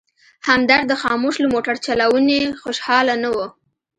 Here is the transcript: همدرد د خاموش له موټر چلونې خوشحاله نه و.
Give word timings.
همدرد 0.49 0.85
د 0.87 0.93
خاموش 1.03 1.35
له 1.43 1.47
موټر 1.53 1.75
چلونې 1.85 2.39
خوشحاله 2.61 3.15
نه 3.23 3.29
و. 3.35 3.37